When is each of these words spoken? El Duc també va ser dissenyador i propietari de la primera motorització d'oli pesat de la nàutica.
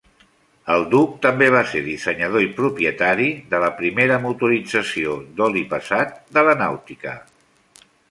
El 0.75 0.85
Duc 0.93 1.11
també 1.25 1.49
va 1.55 1.61
ser 1.73 1.81
dissenyador 1.89 2.47
i 2.47 2.49
propietari 2.61 3.29
de 3.53 3.61
la 3.67 3.71
primera 3.83 4.19
motorització 4.27 5.21
d'oli 5.39 5.67
pesat 5.77 6.21
de 6.39 6.49
la 6.51 6.61
nàutica. 6.67 7.19